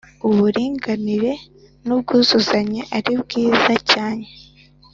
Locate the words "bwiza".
3.21-3.73